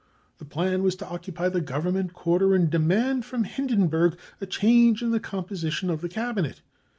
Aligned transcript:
The 0.39 0.45
plan 0.45 0.81
was 0.81 0.95
to 0.95 1.07
occupy 1.07 1.49
the 1.49 1.61
Government 1.61 2.13
quarter 2.13 2.55
and 2.55 2.71
demand 2.71 3.23
from 3.23 3.43
Hindenburg 3.43 4.17
a 4.41 4.47
change 4.47 5.03
in 5.03 5.11
the 5.11 5.19
composition 5.19 5.91
of 5.91 6.01
the 6.01 6.09
Cabinet. 6.09 6.63